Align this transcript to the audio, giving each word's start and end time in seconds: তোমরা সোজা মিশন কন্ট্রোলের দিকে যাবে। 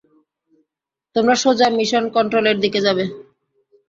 তোমরা 1.15 1.35
সোজা 1.43 1.67
মিশন 1.77 2.03
কন্ট্রোলের 2.15 2.57
দিকে 2.63 2.79
যাবে। 2.85 3.03